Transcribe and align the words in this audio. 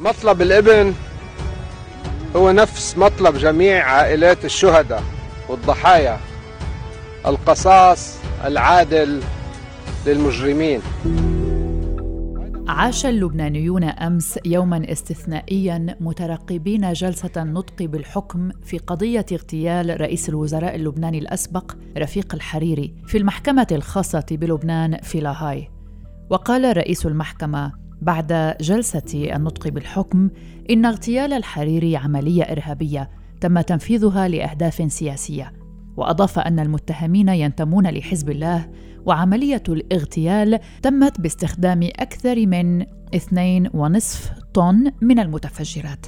مطلب 0.00 0.42
الابن 0.42 0.94
هو 2.36 2.50
نفس 2.50 2.98
مطلب 2.98 3.36
جميع 3.36 3.84
عائلات 3.84 4.44
الشهداء 4.44 5.02
والضحايا 5.48 6.20
القصاص 7.26 8.18
العادل 8.44 9.20
للمجرمين. 10.06 10.80
عاش 12.68 13.06
اللبنانيون 13.06 13.84
أمس 13.84 14.38
يوما 14.44 14.92
استثنائيا 14.92 15.96
مترقبين 16.00 16.92
جلسة 16.92 17.30
النطق 17.42 17.82
بالحكم 17.82 18.50
في 18.64 18.78
قضية 18.78 19.26
اغتيال 19.32 20.00
رئيس 20.00 20.28
الوزراء 20.28 20.74
اللبناني 20.74 21.18
الأسبق 21.18 21.72
رفيق 21.98 22.34
الحريري 22.34 22.94
في 23.06 23.18
المحكمة 23.18 23.66
الخاصة 23.72 24.26
بلبنان 24.30 24.96
في 25.02 25.20
لاهاي. 25.20 25.70
وقال 26.30 26.76
رئيس 26.76 27.06
المحكمة 27.06 27.85
بعد 28.02 28.56
جلسة 28.60 29.34
النطق 29.36 29.68
بالحكم 29.68 30.30
إن 30.70 30.84
اغتيال 30.84 31.32
الحريري 31.32 31.96
عملية 31.96 32.42
إرهابية 32.42 33.10
تم 33.40 33.60
تنفيذها 33.60 34.28
لأهداف 34.28 34.92
سياسية. 34.92 35.52
وأضاف 35.96 36.38
أن 36.38 36.60
المتهمين 36.60 37.28
ينتمون 37.28 37.86
لحزب 37.86 38.30
الله 38.30 38.68
وعملية 39.06 39.62
الاغتيال 39.68 40.58
تمت 40.82 41.20
باستخدام 41.20 41.82
أكثر 41.82 42.46
من 42.46 42.82
2.5 43.14 44.06
طن 44.54 44.92
من 45.00 45.18
المتفجرات. 45.18 46.06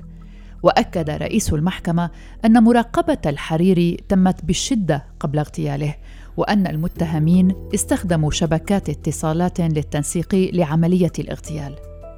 وأكد 0.63 1.11
رئيس 1.11 1.53
المحكمة 1.53 2.11
أن 2.45 2.63
مراقبة 2.63 3.19
الحريري 3.27 3.97
تمت 4.09 4.45
بشده 4.45 5.05
قبل 5.21 5.39
اغتياله 5.39 5.95
وأن 6.39 6.67
المتهمين 6.67 7.55
استخدموا 7.75 8.31
شبكات 8.31 8.89
اتصالات 8.89 9.61
للتنسيق 9.61 10.35
لعملية 10.35 11.13
الاغتيال 11.19 11.75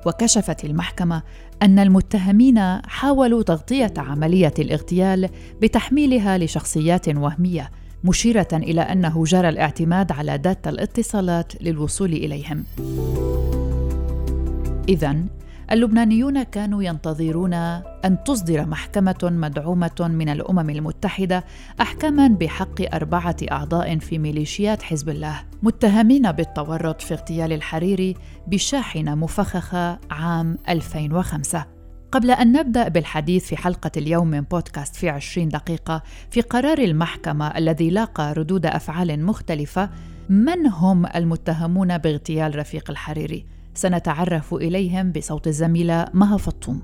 وكشفت 0.06 0.64
المحكمة 0.64 1.22
أن 1.62 1.78
المتهمين 1.78 2.58
حاولوا 2.86 3.42
تغطية 3.42 3.92
عملية 3.96 4.54
الاغتيال 4.58 5.28
بتحميلها 5.62 6.38
لشخصيات 6.38 7.08
وهمية 7.08 7.70
مشيرة 8.04 8.48
إلى 8.52 8.80
أنه 8.80 9.24
جرى 9.24 9.48
الاعتماد 9.48 10.12
على 10.12 10.38
داتا 10.38 10.70
الاتصالات 10.70 11.62
للوصول 11.62 12.12
إليهم. 12.12 12.64
إذا 14.88 15.16
اللبنانيون 15.72 16.42
كانوا 16.42 16.82
ينتظرون 16.82 17.54
أن 17.54 18.24
تصدر 18.26 18.66
محكمة 18.66 19.18
مدعومة 19.22 19.90
من 20.00 20.28
الأمم 20.28 20.70
المتحدة 20.70 21.44
أحكاما 21.80 22.28
بحق 22.28 22.94
أربعة 22.94 23.36
أعضاء 23.52 23.98
في 23.98 24.18
ميليشيات 24.18 24.82
حزب 24.82 25.08
الله 25.08 25.42
متهمين 25.62 26.32
بالتورط 26.32 27.02
في 27.02 27.14
اغتيال 27.14 27.52
الحريري 27.52 28.14
بشاحنة 28.46 29.14
مفخخة 29.14 29.98
عام 30.10 30.58
2005 30.68 31.66
قبل 32.12 32.30
أن 32.30 32.52
نبدأ 32.52 32.88
بالحديث 32.88 33.46
في 33.46 33.56
حلقة 33.56 33.90
اليوم 33.96 34.28
من 34.28 34.40
بودكاست 34.40 34.96
في 34.96 35.08
20 35.08 35.48
دقيقة 35.48 36.02
في 36.30 36.40
قرار 36.40 36.78
المحكمة 36.78 37.46
الذي 37.48 37.90
لاقى 37.90 38.32
ردود 38.32 38.66
أفعال 38.66 39.24
مختلفة 39.24 39.90
من 40.28 40.66
هم 40.66 41.06
المتهمون 41.06 41.98
باغتيال 41.98 42.58
رفيق 42.58 42.90
الحريري؟ 42.90 43.59
سنتعرف 43.74 44.54
إليهم 44.54 45.12
بصوت 45.12 45.46
الزميلة 45.46 46.06
مها 46.14 46.36
فطوم. 46.36 46.82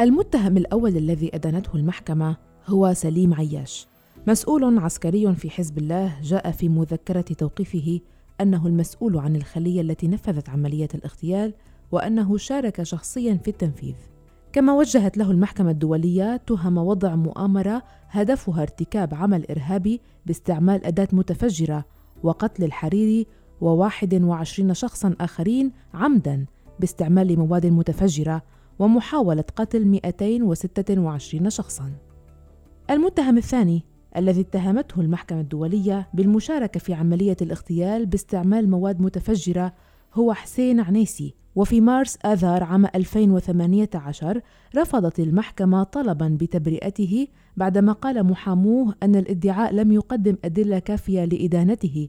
المتهم 0.00 0.56
الأول 0.56 0.96
الذي 0.96 1.34
أدانته 1.34 1.76
المحكمة 1.76 2.36
هو 2.66 2.92
سليم 2.94 3.34
عياش 3.34 3.86
مسؤول 4.26 4.78
عسكري 4.78 5.34
في 5.34 5.50
حزب 5.50 5.78
الله 5.78 6.20
جاء 6.22 6.50
في 6.50 6.68
مذكرة 6.68 7.20
توقيفه 7.20 8.00
أنه 8.40 8.66
المسؤول 8.66 9.18
عن 9.18 9.36
الخلية 9.36 9.80
التي 9.80 10.08
نفذت 10.08 10.48
عملية 10.48 10.88
الاغتيال 10.94 11.54
وأنه 11.92 12.36
شارك 12.36 12.82
شخصيا 12.82 13.34
في 13.44 13.48
التنفيذ. 13.48 13.94
كما 14.52 14.72
وجهت 14.72 15.16
له 15.16 15.30
المحكمة 15.30 15.70
الدولية 15.70 16.36
تهم 16.36 16.78
وضع 16.78 17.14
مؤامرة 17.14 17.82
هدفها 18.08 18.62
ارتكاب 18.62 19.14
عمل 19.14 19.46
إرهابي 19.50 20.00
باستعمال 20.26 20.84
أداة 20.84 21.08
متفجرة 21.12 21.84
وقتل 22.22 22.64
الحريري 22.64 23.26
وواحد 23.60 24.22
وعشرين 24.22 24.74
شخصا 24.74 25.14
آخرين 25.20 25.72
عمدا 25.94 26.46
باستعمال 26.80 27.38
مواد 27.38 27.66
متفجرة 27.66 28.42
ومحاولة 28.78 29.44
قتل 29.56 29.84
226 29.86 31.50
شخصا. 31.50 31.92
المتهم 32.90 33.36
الثاني 33.36 33.84
الذي 34.16 34.40
اتهمته 34.40 35.00
المحكمة 35.00 35.40
الدولية 35.40 36.08
بالمشاركة 36.14 36.80
في 36.80 36.94
عملية 36.94 37.36
الاغتيال 37.42 38.06
باستعمال 38.06 38.70
مواد 38.70 39.00
متفجرة 39.00 39.72
هو 40.14 40.32
حسين 40.34 40.80
عنيسي 40.80 41.34
وفي 41.56 41.80
مارس 41.80 42.18
آذار 42.24 42.62
عام 42.64 42.86
2018 42.86 44.40
رفضت 44.76 45.20
المحكمة 45.20 45.82
طلبا 45.82 46.36
بتبرئته 46.40 47.26
بعدما 47.56 47.92
قال 47.92 48.24
محاموه 48.26 48.94
أن 49.02 49.16
الادعاء 49.16 49.74
لم 49.74 49.92
يقدم 49.92 50.36
أدلة 50.44 50.78
كافية 50.78 51.24
لإدانته 51.24 52.08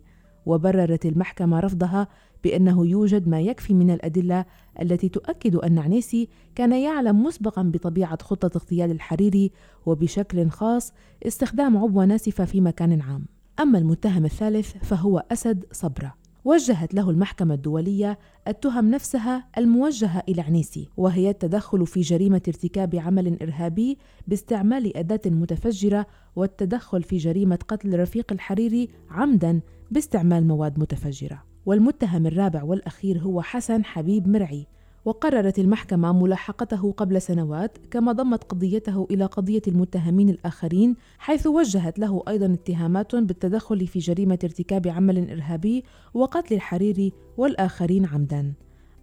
وبررت 0.49 1.05
المحكمة 1.05 1.59
رفضها 1.59 2.07
بأنه 2.43 2.87
يوجد 2.87 3.27
ما 3.27 3.41
يكفي 3.41 3.73
من 3.73 3.91
الأدلة 3.91 4.45
التي 4.81 5.09
تؤكد 5.09 5.55
أن 5.55 5.79
عنيسي 5.79 6.29
كان 6.55 6.71
يعلم 6.71 7.23
مسبقا 7.23 7.63
بطبيعة 7.63 8.17
خطة 8.23 8.57
اغتيال 8.57 8.91
الحريري 8.91 9.51
وبشكل 9.85 10.49
خاص 10.49 10.93
استخدام 11.23 11.77
عبوة 11.77 12.05
ناسفة 12.05 12.45
في 12.45 12.61
مكان 12.61 13.01
عام. 13.01 13.25
أما 13.59 13.79
المتهم 13.79 14.25
الثالث 14.25 14.73
فهو 14.77 15.23
أسد 15.31 15.65
صبرة. 15.71 16.13
وجهت 16.45 16.93
له 16.93 17.09
المحكمة 17.09 17.53
الدولية 17.53 18.19
التهم 18.47 18.91
نفسها 18.91 19.47
الموجهة 19.57 20.23
إلى 20.29 20.41
عنيسي 20.41 20.89
وهي 20.97 21.29
التدخل 21.29 21.87
في 21.87 22.01
جريمة 22.01 22.41
ارتكاب 22.47 22.95
عمل 22.95 23.37
إرهابي 23.41 23.97
باستعمال 24.27 24.97
أداة 24.97 25.21
متفجرة 25.25 26.05
والتدخل 26.35 27.03
في 27.03 27.17
جريمة 27.17 27.59
قتل 27.67 27.99
رفيق 27.99 28.31
الحريري 28.31 28.89
عمدا 29.09 29.61
باستعمال 29.91 30.47
مواد 30.47 30.79
متفجرة. 30.79 31.43
والمتهم 31.65 32.27
الرابع 32.27 32.63
والأخير 32.63 33.19
هو 33.19 33.41
حسن 33.41 33.85
حبيب 33.85 34.27
مرعي 34.27 34.67
وقررت 35.05 35.59
المحكمة 35.59 36.13
ملاحقته 36.23 36.91
قبل 36.91 37.21
سنوات 37.21 37.77
كما 37.91 38.11
ضمت 38.11 38.43
قضيته 38.43 39.07
إلى 39.11 39.25
قضية 39.25 39.61
المتهمين 39.67 40.29
الآخرين 40.29 40.95
حيث 41.19 41.47
وجهت 41.47 41.99
له 41.99 42.23
أيضا 42.27 42.53
اتهامات 42.53 43.15
بالتدخل 43.15 43.87
في 43.87 43.99
جريمة 43.99 44.39
ارتكاب 44.43 44.87
عمل 44.87 45.29
إرهابي 45.31 45.83
وقتل 46.13 46.55
الحريري 46.55 47.13
والآخرين 47.37 48.05
عمدا. 48.05 48.53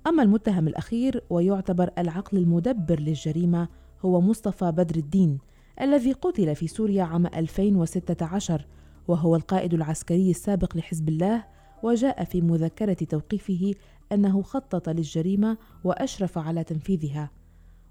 أما 0.06 0.22
المتهم 0.22 0.68
الأخير 0.68 1.22
ويعتبر 1.30 1.90
العقل 1.98 2.38
المدبر 2.38 3.00
للجريمة 3.00 3.68
هو 4.04 4.20
مصطفى 4.20 4.72
بدر 4.72 4.96
الدين 4.96 5.38
الذي 5.80 6.12
قتل 6.12 6.54
في 6.56 6.66
سوريا 6.66 7.02
عام 7.02 7.26
2016 7.26 8.66
وهو 9.08 9.36
القائد 9.36 9.74
العسكري 9.74 10.30
السابق 10.30 10.76
لحزب 10.76 11.08
الله 11.08 11.44
وجاء 11.82 12.24
في 12.24 12.40
مذكرة 12.40 12.94
توقيفه 12.94 13.74
أنه 14.12 14.42
خطط 14.42 14.88
للجريمة 14.88 15.56
وأشرف 15.84 16.38
على 16.38 16.64
تنفيذها. 16.64 17.30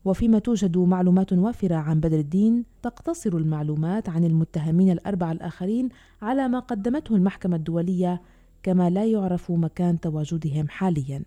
وفيما 0.05 0.39
توجد 0.39 0.77
معلومات 0.77 1.33
وافرة 1.33 1.75
عن 1.75 1.99
بدر 1.99 2.19
الدين 2.19 2.65
تقتصر 2.81 3.37
المعلومات 3.37 4.09
عن 4.09 4.23
المتهمين 4.23 4.91
الأربعة 4.91 5.31
الآخرين 5.31 5.89
على 6.21 6.47
ما 6.47 6.59
قدمته 6.59 7.15
المحكمة 7.15 7.55
الدولية 7.55 8.21
كما 8.63 8.89
لا 8.89 9.05
يعرف 9.05 9.51
مكان 9.51 9.99
تواجدهم 9.99 10.67
حاليا. 10.69 11.23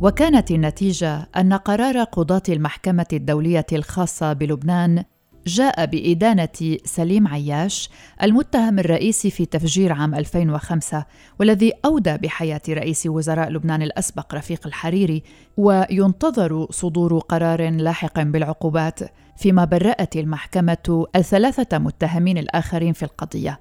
وكانت 0.00 0.50
النتيجة 0.50 1.28
أن 1.36 1.52
قرار 1.52 2.04
قضاة 2.04 2.42
المحكمة 2.48 3.06
الدولية 3.12 3.66
الخاصة 3.72 4.32
بلبنان 4.32 5.04
جاء 5.48 5.86
بإدانة 5.86 6.78
سليم 6.84 7.28
عياش 7.28 7.90
المتهم 8.22 8.78
الرئيسي 8.78 9.30
في 9.30 9.46
تفجير 9.46 9.92
عام 9.92 10.14
2005 10.14 11.04
والذي 11.40 11.72
أودى 11.84 12.16
بحياة 12.16 12.60
رئيس 12.68 13.06
وزراء 13.06 13.48
لبنان 13.48 13.82
الأسبق 13.82 14.34
رفيق 14.34 14.66
الحريري 14.66 15.22
وينتظر 15.56 16.66
صدور 16.70 17.18
قرار 17.18 17.70
لاحق 17.70 18.22
بالعقوبات 18.22 19.00
فيما 19.36 19.64
برأت 19.64 20.16
المحكمة 20.16 21.06
الثلاثة 21.16 21.78
متهمين 21.78 22.38
الآخرين 22.38 22.92
في 22.92 23.02
القضية. 23.02 23.60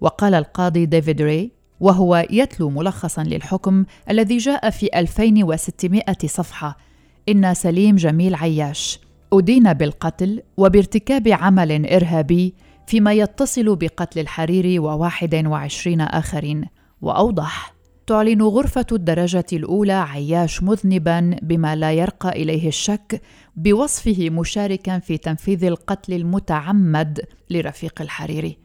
وقال 0.00 0.34
القاضي 0.34 0.86
ديفيد 0.86 1.22
ري 1.22 1.52
وهو 1.80 2.26
يتلو 2.30 2.70
ملخصا 2.70 3.22
للحكم 3.22 3.84
الذي 4.10 4.36
جاء 4.36 4.70
في 4.70 4.88
2600 4.94 6.04
صفحة 6.26 6.76
إن 7.28 7.54
سليم 7.54 7.96
جميل 7.96 8.34
عياش. 8.34 9.05
أدين 9.32 9.72
بالقتل 9.72 10.42
وبارتكاب 10.56 11.28
عمل 11.28 11.86
إرهابي 11.86 12.54
فيما 12.86 13.12
يتصل 13.12 13.76
بقتل 13.76 14.20
الحريري 14.20 14.78
وواحد 14.78 15.46
وعشرين 15.46 16.00
آخرين 16.00 16.64
وأوضح 17.02 17.74
تعلن 18.06 18.42
غرفة 18.42 18.86
الدرجة 18.92 19.46
الأولى 19.52 19.92
عياش 19.92 20.62
مذنبا 20.62 21.36
بما 21.42 21.76
لا 21.76 21.92
يرقى 21.92 22.28
إليه 22.28 22.68
الشك 22.68 23.22
بوصفه 23.56 24.30
مشاركا 24.30 24.98
في 24.98 25.18
تنفيذ 25.18 25.64
القتل 25.64 26.12
المتعمد 26.12 27.20
لرفيق 27.50 28.02
الحريري 28.02 28.58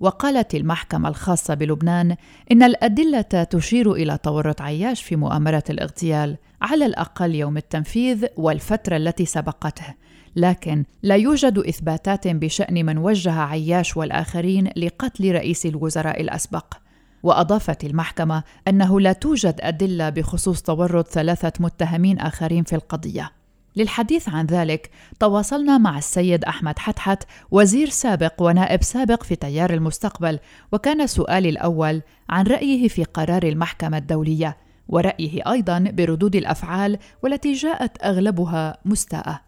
وقالت 0.00 0.54
المحكمة 0.54 1.08
الخاصة 1.08 1.54
بلبنان 1.54 2.16
إن 2.52 2.62
الأدلة 2.62 3.20
تشير 3.20 3.92
إلى 3.92 4.18
تورط 4.18 4.62
عياش 4.62 5.02
في 5.02 5.16
مؤامرة 5.16 5.64
الاغتيال 5.70 6.36
على 6.62 6.86
الأقل 6.86 7.34
يوم 7.34 7.56
التنفيذ 7.56 8.26
والفترة 8.36 8.96
التي 8.96 9.24
سبقته. 9.24 9.94
لكن 10.36 10.84
لا 11.02 11.16
يوجد 11.16 11.58
إثباتات 11.58 12.28
بشأن 12.28 12.86
من 12.86 12.98
وجه 12.98 13.40
عياش 13.40 13.96
والآخرين 13.96 14.70
لقتل 14.76 15.32
رئيس 15.34 15.66
الوزراء 15.66 16.20
الأسبق. 16.20 16.74
وأضافت 17.22 17.84
المحكمة 17.84 18.42
أنه 18.68 19.00
لا 19.00 19.12
توجد 19.12 19.54
أدلة 19.60 20.10
بخصوص 20.10 20.62
تورط 20.62 21.08
ثلاثة 21.08 21.52
متهمين 21.60 22.18
آخرين 22.18 22.64
في 22.64 22.74
القضية. 22.76 23.30
للحديث 23.76 24.28
عن 24.28 24.46
ذلك 24.46 24.90
تواصلنا 25.20 25.78
مع 25.78 25.98
السيد 25.98 26.44
أحمد 26.44 26.78
حتحت 26.78 27.24
وزير 27.50 27.88
سابق 27.88 28.42
ونائب 28.42 28.82
سابق 28.82 29.22
في 29.22 29.36
تيار 29.36 29.74
المستقبل 29.74 30.38
وكان 30.72 31.06
سؤالي 31.06 31.48
الأول 31.48 32.02
عن 32.28 32.46
رأيه 32.46 32.88
في 32.88 33.04
قرار 33.04 33.42
المحكمة 33.42 33.98
الدولية 33.98 34.56
ورأيه 34.88 35.52
أيضا 35.52 35.78
بردود 35.78 36.36
الأفعال 36.36 36.98
والتي 37.22 37.52
جاءت 37.52 38.04
أغلبها 38.04 38.78
مستاءة. 38.84 39.40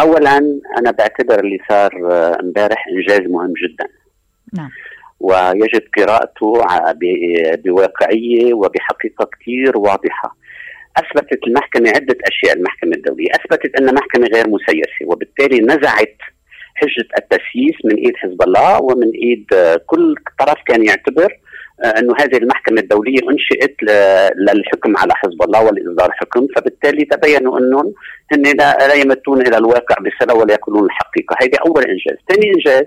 اولا 0.00 0.38
أنا 0.78 0.90
بعتبر 0.90 1.40
اللي 1.40 1.58
صار 1.68 1.92
امبارح 2.40 2.86
إنجاز 2.88 3.20
مهم 3.20 3.52
جدا. 3.62 3.88
نعم. 4.52 4.70
ويجب 5.20 5.82
قراءته 5.98 6.52
بواقعية 7.64 8.54
وبحقيقة 8.54 9.30
كثير 9.40 9.78
واضحة. 9.78 10.36
أثبتت 10.96 11.46
المحكمة 11.46 11.88
عدة 11.88 12.16
أشياء 12.24 12.56
المحكمة 12.56 12.92
الدولية، 12.96 13.30
أثبتت 13.30 13.80
أن 13.80 13.94
محكمة 13.94 14.26
غير 14.26 14.48
مسيسه 14.48 15.06
وبالتالي 15.06 15.60
نزعت 15.60 16.16
حجة 16.74 17.08
التسييس 17.18 17.84
من 17.84 17.96
إيد 17.96 18.16
حزب 18.16 18.42
الله 18.42 18.82
ومن 18.82 19.10
إيد 19.10 19.46
كل 19.86 20.14
طرف 20.38 20.58
كان 20.66 20.86
يعتبر 20.86 21.38
إنه 21.84 22.14
هذه 22.20 22.36
المحكمة 22.36 22.80
الدولية 22.80 23.20
أنشئت 23.30 23.76
للحكم 24.36 24.96
على 24.96 25.14
حزب 25.14 25.42
الله 25.42 25.64
ولإصدار 25.64 26.10
حكم 26.12 26.46
فبالتالي 26.56 27.04
تبينوا 27.04 27.58
أنهم 27.58 27.92
هن 28.32 28.42
لا 28.88 28.94
يمتون 28.94 29.40
إلى 29.46 29.56
الواقع 29.56 29.96
بصله 30.00 30.34
ولا 30.34 30.54
يقولون 30.54 30.84
الحقيقة، 30.84 31.36
هذه 31.42 31.58
أول 31.66 31.82
إنجاز، 31.82 32.16
ثاني 32.28 32.52
إنجاز 32.54 32.86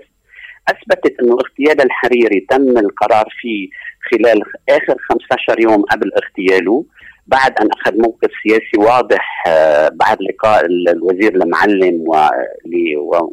أثبتت 0.68 1.20
إنه 1.22 1.32
اغتيال 1.34 1.82
الحريري 1.82 2.46
تم 2.50 2.78
القرار 2.78 3.26
فيه 3.40 3.68
خلال 4.10 4.42
آخر 4.68 4.96
15 4.98 5.60
يوم 5.60 5.82
قبل 5.82 6.10
اغتياله. 6.22 6.84
بعد 7.26 7.52
أن 7.60 7.68
أخذ 7.72 7.98
موقف 7.98 8.30
سياسي 8.42 8.76
واضح 8.78 9.44
آه، 9.48 9.88
بعد 9.88 10.18
لقاء 10.22 10.66
الوزير 10.66 11.34
المعلم 11.34 12.04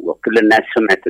وكل 0.02 0.38
الناس 0.38 0.62
سمعت 0.76 1.04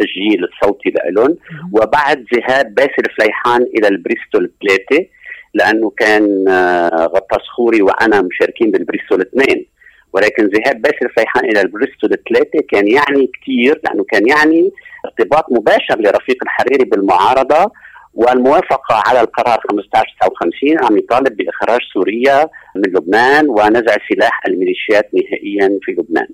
التسجيل 0.00 0.44
الصوتي 0.44 0.92
لهم 1.10 1.36
وبعد 1.72 2.24
ذهاب 2.34 2.74
باسل 2.74 3.02
فليحان 3.18 3.62
إلى 3.62 3.88
البريستول 3.88 4.50
ثلاثة 4.62 5.06
لأنه 5.54 5.90
كان 5.90 6.48
آه، 6.48 7.06
غطاس 7.06 7.42
خوري 7.56 7.82
وأنا 7.82 8.22
مشاركين 8.22 8.70
بالبريستول 8.70 9.20
اثنين. 9.20 9.66
ولكن 10.12 10.44
ذهاب 10.44 10.82
باسل 10.82 11.08
فليحان 11.16 11.44
إلى 11.44 11.60
البريستول 11.60 12.10
ثلاثة 12.28 12.66
كان 12.70 12.88
يعني 12.88 13.30
كثير 13.42 13.80
لأنه 13.84 14.04
كان 14.04 14.28
يعني 14.28 14.70
ارتباط 15.04 15.44
مباشر 15.52 16.00
لرفيق 16.00 16.36
الحريري 16.42 16.84
بالمعارضة 16.84 17.72
والموافقة 18.14 19.02
على 19.06 19.20
القرار 19.20 19.58
1559 19.70 20.84
عم 20.84 20.98
يطالب 20.98 21.36
بإخراج 21.36 21.80
سوريا 21.94 22.48
من 22.76 22.82
لبنان 22.82 23.48
ونزع 23.48 23.96
سلاح 24.12 24.40
الميليشيات 24.48 25.10
نهائيا 25.14 25.78
في 25.82 25.92
لبنان. 25.92 26.28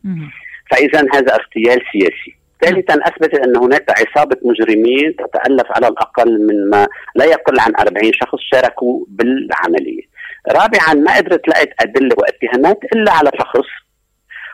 فاذا 0.70 1.06
هذا 1.14 1.34
اغتيال 1.34 1.80
سياسي. 1.92 2.43
ثالثا 2.64 2.94
اثبتت 2.94 3.46
أن 3.46 3.56
هناك 3.56 3.84
عصابة 3.90 4.36
مجرمين 4.44 5.16
تتألف 5.16 5.66
على 5.70 5.88
الأقل 5.88 6.46
من 6.46 6.70
ما 6.70 6.88
لا 7.16 7.24
يقل 7.24 7.60
عن 7.60 7.72
40 7.78 8.12
شخص 8.12 8.38
شاركوا 8.52 9.04
بالعملية. 9.08 10.02
رابعا 10.48 10.94
ما 10.94 11.16
قدرت 11.16 11.48
لقيت 11.48 11.70
أدلة 11.80 12.16
واتهامات 12.18 12.78
إلا 12.94 13.12
على 13.12 13.30
شخص 13.38 13.68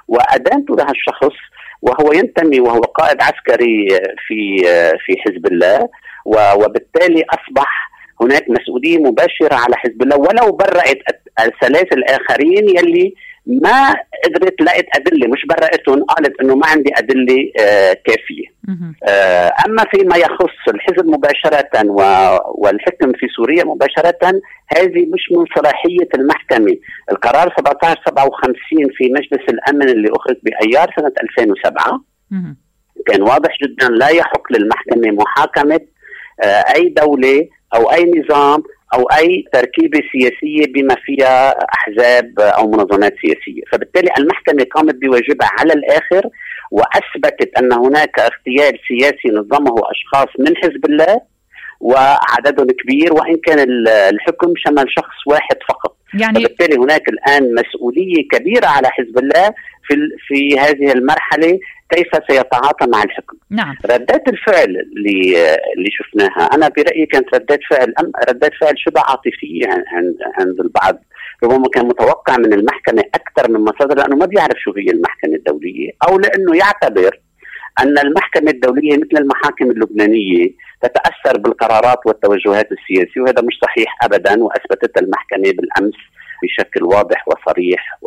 وأدانت 0.09 0.71
له 0.71 0.91
الشخص 0.91 1.37
وهو 1.83 2.13
ينتمي 2.13 2.61
وهو 2.61 2.81
قائد 2.81 3.23
عسكري 3.23 3.87
في 4.27 4.57
في 5.05 5.17
حزب 5.19 5.47
الله 5.47 5.89
وبالتالي 6.57 7.25
أصبح 7.31 7.91
هناك 8.23 8.45
مسؤولية 8.51 8.99
مباشرة 8.99 9.55
على 9.55 9.77
حزب 9.77 10.03
الله 10.03 10.17
ولو 10.17 10.53
برأت 10.53 10.99
الثلاثة 11.41 11.97
الآخرين 11.97 12.69
يلي 12.69 13.15
ما 13.47 13.95
قدرت 14.25 14.63
لقيت 14.63 14.87
ادله 14.97 15.29
مش 15.29 15.47
برأتهم 15.47 16.05
قالت 16.05 16.41
إنه 16.41 16.55
ما 16.57 16.67
عندي 16.67 16.91
أدلة 16.99 17.53
آه 17.61 17.93
كافية. 18.05 18.45
آه 19.09 19.53
أما 19.67 19.85
فيما 19.95 20.17
يخص 20.17 20.69
الحزب 20.69 21.07
مباشرة 21.07 21.69
والحكم 22.55 23.13
في 23.13 23.27
سوريا 23.37 23.65
مباشرة 23.65 24.41
هذه 24.77 25.07
مش 25.07 25.29
من 25.33 25.45
صلاحية 25.57 26.09
المحكمة. 26.15 26.77
القرار 27.11 27.47
1757 27.47 28.59
في 28.97 29.09
مجلس 29.13 29.49
الأمن 29.49 29.89
اللي 29.89 30.09
أخذ 30.09 30.35
بأيار 30.43 30.91
سنة 30.99 31.13
2007 31.23 32.01
كان 33.07 33.23
واضح 33.23 33.57
جدا 33.65 33.89
لا 33.89 34.09
يحق 34.09 34.53
للمحكمة 34.53 35.11
محاكمة 35.11 35.81
آه 36.43 36.65
أي 36.77 36.89
دولة 36.89 37.49
أو 37.75 37.93
أي 37.93 38.13
نظام 38.21 38.63
أو 38.95 39.03
أي 39.03 39.45
تركيبة 39.53 40.01
سياسية 40.13 40.73
بما 40.73 40.97
فيها 41.05 41.55
أحزاب 41.75 42.41
أو 42.41 42.71
منظمات 42.71 43.15
سياسية، 43.23 43.63
فبالتالي 43.73 44.11
المحكمة 44.19 44.65
قامت 44.75 44.95
بواجبها 44.95 45.49
على 45.59 45.73
الآخر 45.73 46.29
وأثبتت 46.71 47.59
أن 47.59 47.73
هناك 47.73 48.19
اغتيال 48.19 48.79
سياسي 48.89 49.29
نظمه 49.29 49.75
أشخاص 49.91 50.29
من 50.39 50.57
حزب 50.57 50.85
الله 50.85 51.21
وعددهم 51.81 52.67
كبير 52.67 53.13
وإن 53.13 53.37
كان 53.37 53.87
الحكم 53.89 54.53
شمل 54.57 54.85
شخص 54.89 55.27
واحد 55.27 55.57
فقط. 55.69 55.97
يعني 56.15 56.39
فبالتالي 56.39 56.77
هناك 56.77 57.09
الآن 57.09 57.55
مسؤولية 57.55 58.29
كبيرة 58.33 58.67
على 58.67 58.89
حزب 58.91 59.19
الله 59.19 59.55
في 59.87 59.95
في 60.27 60.59
هذه 60.59 60.93
المرحلة 60.93 61.59
كيف 61.91 62.09
سيتعاطى 62.31 62.87
مع 62.87 63.03
الحكم. 63.03 63.37
نعم. 63.51 63.75
ردات 63.87 64.29
الفعل 64.29 64.77
اللي 64.77 65.47
اللي 65.77 65.91
شفناها 65.91 66.49
أنا 66.55 66.69
برأيي 66.69 67.07
كانت 67.07 67.35
ردات 67.35 67.61
فعل 67.71 67.95
ردات 68.29 68.53
فعل 68.61 68.75
شبه 68.77 69.01
عاطفية 69.01 69.67
عند 69.69 70.17
عند 70.39 70.61
البعض. 70.61 70.99
ربما 71.45 71.69
كان 71.69 71.87
متوقع 71.87 72.37
من 72.37 72.53
المحكمة 72.53 73.03
أكثر 73.15 73.51
من 73.51 73.61
مصادر 73.61 73.97
لأنه 73.97 74.17
ما 74.17 74.27
بيعرف 74.27 74.59
شو 74.59 74.73
هي 74.73 74.91
المحكمة 74.91 75.35
الدولية 75.35 75.91
أو 76.09 76.19
لأنه 76.19 76.57
يعتبر 76.57 77.21
أن 77.83 77.99
المحكمة 77.99 78.51
الدولية 78.51 78.97
مثل 78.97 79.23
المحاكم 79.23 79.71
اللبنانية 79.71 80.51
تتأثر 80.83 81.39
بالقرارات 81.39 81.99
والتوجهات 82.07 82.69
السياسية 82.73 83.21
وهذا 83.21 83.43
مش 83.43 83.59
صحيح 83.63 84.05
ابدا 84.05 84.45
وأثبتت 84.45 84.99
المحكمة 85.03 85.53
بالأمس 85.53 85.95
بشكل 86.43 86.85
واضح 86.85 87.25
وصريح 87.29 87.99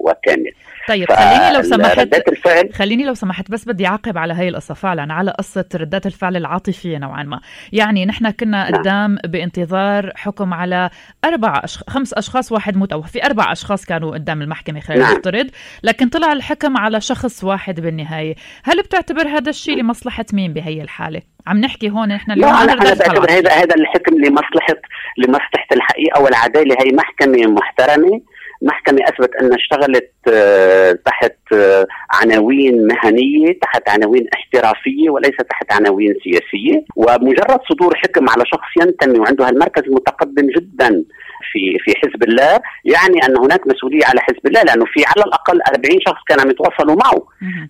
وكامل. 0.00 0.52
طيب 0.88 1.12
خليني 1.12 1.56
لو 1.56 1.62
سمحت 1.62 2.28
الفعل. 2.28 2.68
خليني 2.74 3.04
لو 3.04 3.14
سمحت 3.14 3.50
بس 3.50 3.64
بدي 3.64 3.86
أعقب 3.86 4.18
على 4.18 4.34
هاي 4.34 4.48
القصة 4.48 4.74
فعلا 4.74 5.12
على 5.14 5.30
قصة 5.30 5.64
ردات 5.74 6.06
الفعل 6.06 6.36
العاطفية 6.36 6.98
نوعا 6.98 7.22
ما. 7.22 7.40
يعني 7.72 8.06
نحن 8.06 8.30
كنا 8.30 8.70
نعم. 8.70 8.80
قدام 8.80 9.18
بانتظار 9.24 10.12
حكم 10.16 10.54
على 10.54 10.90
أربع 11.24 11.60
أشخ... 11.64 11.82
خمس 11.88 12.14
أشخاص 12.14 12.52
واحد 12.52 12.76
متوفي 12.76 13.26
أربع 13.26 13.52
أشخاص 13.52 13.84
كانوا 13.84 14.14
قدام 14.14 14.42
المحكمة 14.42 14.80
خلينا 14.80 15.04
نعم. 15.04 15.14
نفترض 15.14 15.50
لكن 15.82 16.08
طلع 16.08 16.32
الحكم 16.32 16.76
على 16.76 17.00
شخص 17.00 17.44
واحد 17.44 17.80
بالنهاية. 17.80 18.34
هل 18.64 18.82
بتعتبر 18.82 19.28
هذا 19.28 19.50
الشيء 19.50 19.76
لمصلحة 19.76 20.26
مين 20.32 20.52
بهي 20.52 20.82
الحالة؟ 20.82 21.22
عم 21.46 21.58
نحكي 21.58 21.90
هون 21.90 22.08
نحن 22.08 22.32
اليوم 22.32 22.52
لا 22.52 22.62
أنا 22.62 22.72
أنا 22.72 22.94
بعتبر 22.94 23.30
هذا 23.30 23.50
هذا 23.50 23.74
الحكم 23.74 24.14
لمصلحه 24.14 24.74
لمصلحة 25.18 25.66
الحقيقة 25.72 26.22
والعدالة. 26.22 26.76
هي 26.80 26.92
محكمة 26.92 27.52
محترمة. 27.52 28.20
محكمة 28.62 28.98
أثبت 29.04 29.30
أنها 29.40 29.56
اشتغلت 29.56 30.10
آه، 30.32 30.92
تحت 31.06 31.36
آه، 31.52 31.86
عناوين 32.10 32.86
مهنية 32.86 33.58
تحت 33.62 33.88
عناوين 33.88 34.26
احترافية 34.34 35.10
وليس 35.10 35.36
تحت 35.50 35.72
عناوين 35.72 36.14
سياسية. 36.24 36.84
ومجرد 36.96 37.60
صدور 37.70 37.96
حكم 37.96 38.28
على 38.28 38.44
شخص 38.46 38.86
ينتمي 38.86 39.18
وعنده 39.18 39.48
هالمركز 39.48 39.82
متقدم 39.88 40.46
جدا 40.56 41.04
في 41.52 41.78
في 41.84 41.94
حزب 41.98 42.22
الله 42.22 42.60
يعني 42.84 43.18
أن 43.26 43.36
هناك 43.38 43.66
مسؤولية 43.66 44.04
على 44.06 44.20
حزب 44.20 44.46
الله 44.46 44.62
لأنه 44.62 44.84
في 44.84 45.04
على 45.06 45.24
الأقل 45.26 45.60
40 45.68 45.98
شخص 46.06 46.20
كانوا 46.28 46.50
يتواصلوا 46.50 46.96
معه. 46.96 47.26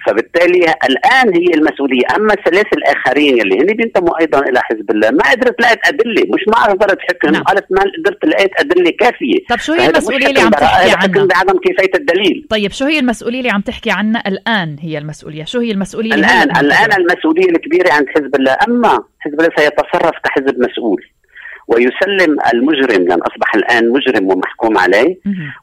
فبالتالي 0.06 0.74
الآن 0.90 1.28
هي 1.34 1.54
المسؤولية. 1.54 2.02
أما 2.16 2.34
الثلاثه 2.34 2.76
الآخرين 2.76 3.40
اللي 3.40 3.58
هن 3.60 3.76
بينتموا 3.76 4.20
أيضا 4.20 4.38
إلى 4.38 4.60
حزب 4.62 4.90
الله 4.90 5.10
ما 5.10 5.30
قدرت 5.30 5.60
لقيت 5.60 5.78
أدلة. 5.86 6.22
مش 6.34 6.44
ما 6.48 6.66
اصدرت 6.66 6.98
حكم. 7.00 7.30
نعم. 7.30 7.42
قالت 7.42 7.66
ما 7.70 7.82
قدرت 7.98 8.24
لقيت 8.24 8.50
أدلة 8.60 8.90
كافية. 9.00 9.38
طب 9.50 9.58
شو 9.58 9.72
هي 9.72 9.86
المسؤولية 9.86 10.26
اللي 10.26 10.40
عم 10.40 10.50
تحكي 10.50 10.81
عنها؟ 10.90 11.24
بعدم 11.24 11.58
كفايه 11.58 11.94
الدليل. 11.94 12.46
طيب 12.50 12.72
شو 12.72 12.84
هي 12.84 12.98
المسؤولية 12.98 13.38
اللي 13.38 13.50
عم 13.50 13.60
تحكي 13.60 13.90
عنها 13.90 14.22
الآن؟ 14.28 14.76
هي 14.80 14.98
المسؤولية. 14.98 15.44
شو 15.44 15.60
هي 15.60 15.70
المسؤولية 15.70 16.14
الآن 16.14 16.56
الآن 16.56 16.92
المسؤولية 16.92 17.50
الكبيرة 17.50 17.92
عند 17.92 18.06
حزب 18.08 18.34
الله. 18.34 18.56
أما 18.68 19.04
حزب 19.18 19.40
الله 19.40 19.50
سيتصرف 19.56 20.14
كحزب 20.24 20.58
مسؤول. 20.58 21.04
ويسلم 21.74 22.36
المجرم 22.54 23.08
لأن 23.08 23.20
أصبح 23.20 23.54
الآن 23.54 23.90
مجرم 23.90 24.28
ومحكوم 24.30 24.78
عليه. 24.78 25.16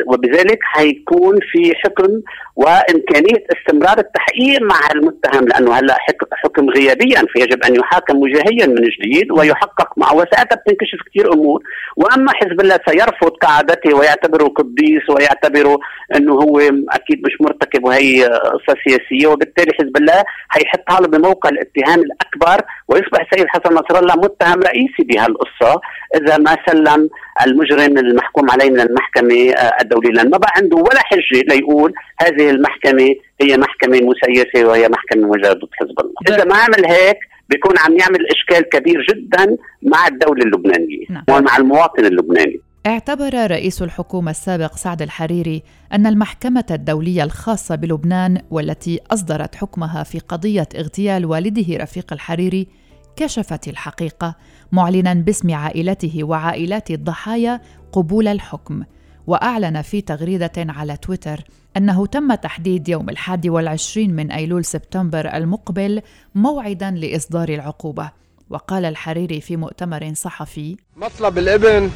وبذلك 0.07 0.59
حيكون 0.63 1.35
في 1.51 1.73
حكم 1.75 2.21
وإمكانية 2.55 3.43
استمرار 3.57 3.97
التحقيق 3.97 4.61
مع 4.61 4.79
المتهم 4.95 5.47
لأنه 5.47 5.73
هلأ 5.73 5.97
حكم 6.31 6.69
غيابيا 6.69 7.21
فيجب 7.33 7.63
أن 7.63 7.75
يحاكم 7.75 8.17
وجاهيا 8.17 8.67
من 8.67 8.75
جديد 8.75 9.31
ويحقق 9.31 9.97
معه. 9.97 10.15
وساعتها 10.15 10.55
بتنكشف 10.55 10.97
كثير 11.09 11.33
أمور. 11.33 11.63
وأما 11.95 12.31
حزب 12.35 12.61
الله 12.61 12.79
سيرفض 12.87 13.31
كعادته 13.41 13.93
ويعتبره 13.95 14.47
قديس 14.47 15.09
ويعتبره 15.09 15.79
إنه 16.15 16.33
هو 16.33 16.59
أكيد 16.89 17.19
مش 17.25 17.41
مرتكب 17.41 17.85
وهي 17.85 18.25
قصه 18.25 18.75
سياسية. 18.87 19.27
وبالتالي 19.27 19.71
حزب 19.79 19.97
الله 19.97 20.23
حيحط 20.49 20.83
حاله 20.89 21.07
بموقع 21.07 21.49
الاتهام 21.49 21.99
الأكبر. 21.99 22.65
ويصبح 22.87 23.19
السيد 23.21 23.47
حسن 23.47 23.73
نصر 23.73 23.99
الله 23.99 24.15
متهم 24.15 24.59
رئيسي 24.59 25.03
بهالقصة. 25.03 25.81
إذا 26.15 26.37
ما 26.37 26.57
سلم 26.67 27.09
المجرم 27.45 27.97
المحكوم 27.97 28.51
عليه 28.51 28.69
من 28.69 28.79
المحكمة 28.79 29.35
الدوليه 29.81 30.09
لأن 30.09 30.29
ما 30.29 30.37
بقى 30.37 30.51
عنده 30.57 30.77
ولا 30.77 30.99
حجة 30.99 31.41
ليقول 31.49 31.93
هذه 32.21 32.49
المحكمة 32.49 33.15
هي 33.41 33.57
محكمة 33.57 33.99
مسيسة 34.01 34.67
وهي 34.67 34.89
محكمة 34.89 35.27
ضد 35.31 35.69
حزب 35.73 35.99
الله 35.99 36.13
إذا 36.29 36.45
ما 36.45 36.55
عمل 36.55 36.85
هيك 36.85 37.17
بيكون 37.49 37.77
عم 37.77 37.97
يعمل 37.97 38.27
إشكال 38.31 38.69
كبير 38.69 39.05
جدا 39.09 39.57
مع 39.81 40.07
الدولة 40.07 40.43
اللبنانية 40.43 41.05
نعم. 41.09 41.23
ومع 41.29 41.57
المواطن 41.57 42.05
اللبناني 42.05 42.59
اعتبر 42.87 43.51
رئيس 43.51 43.81
الحكومة 43.81 44.31
السابق 44.31 44.75
سعد 44.75 45.01
الحريري 45.01 45.63
أن 45.93 46.07
المحكمة 46.07 46.65
الدولية 46.71 47.23
الخاصة 47.23 47.75
بلبنان 47.75 48.41
والتي 48.51 48.99
أصدرت 49.11 49.55
حكمها 49.55 50.03
في 50.03 50.19
قضية 50.19 50.67
اغتيال 50.75 51.25
والده 51.25 51.83
رفيق 51.83 52.13
الحريري 52.13 52.67
كشفت 53.15 53.67
الحقيقة 53.67 54.35
معلنا 54.71 55.13
باسم 55.13 55.53
عائلته 55.53 56.23
وعائلات 56.23 56.91
الضحايا 56.91 57.61
قبول 57.91 58.27
الحكم. 58.27 58.83
وأعلن 59.27 59.81
في 59.81 60.01
تغريدة 60.01 60.51
على 60.57 60.97
تويتر 60.97 61.43
أنه 61.77 62.05
تم 62.05 62.35
تحديد 62.35 62.89
يوم 62.89 63.09
الحادي 63.09 63.49
والعشرين 63.49 64.15
من 64.15 64.31
أيلول 64.31 64.65
سبتمبر 64.65 65.33
المقبل 65.33 66.01
موعدا 66.35 66.91
لإصدار 66.91 67.49
العقوبة. 67.49 68.11
وقال 68.49 68.85
الحريري 68.85 69.41
في 69.41 69.57
مؤتمر 69.57 70.13
صحفي 70.13 70.77
مطلب 70.97 71.37
الإبن 71.37 71.89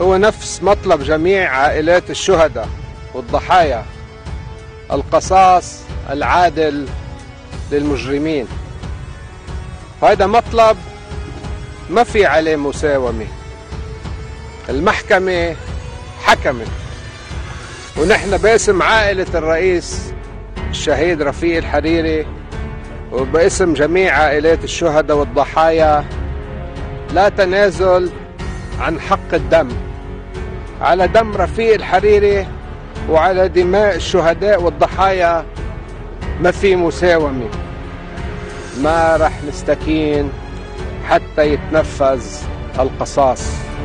هو 0.00 0.16
نفس 0.16 0.62
مطلب 0.62 1.02
جميع 1.02 1.50
عائلات 1.50 2.10
الشهداء 2.10 2.68
والضحايا 3.14 3.84
القصاص 4.92 5.82
العادل 6.10 6.86
للمجرمين. 7.72 8.46
هذا 10.02 10.26
مطلب 10.26 10.76
ما 11.90 12.04
في 12.04 12.26
عليه 12.26 12.56
مساومة. 12.56 13.26
المحكمة 14.68 15.56
حكمت. 16.22 16.68
ونحن 17.96 18.36
باسم 18.36 18.82
عائلة 18.82 19.26
الرئيس 19.34 20.12
الشهيد 20.70 21.22
رفيق 21.22 21.56
الحريري 21.56 22.26
وباسم 23.12 23.74
جميع 23.74 24.14
عائلات 24.14 24.64
الشهداء 24.64 25.16
والضحايا 25.16 26.04
لا 27.14 27.28
تنازل 27.28 28.10
عن 28.80 29.00
حق 29.00 29.34
الدم. 29.34 29.68
على 30.80 31.08
دم 31.08 31.36
رفيق 31.36 31.74
الحريري 31.74 32.46
وعلى 33.10 33.48
دماء 33.48 33.96
الشهداء 33.96 34.62
والضحايا 34.62 35.44
ما 36.40 36.50
في 36.50 36.76
مساومة. 36.76 37.48
ما 38.82 39.16
رح 39.16 39.32
نستكين 39.48 40.30
حتى 41.08 41.52
يتنفذ 41.52 42.22
القصاص. 42.78 43.42